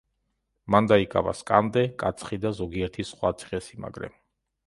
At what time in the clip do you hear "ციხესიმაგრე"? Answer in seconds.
3.43-4.13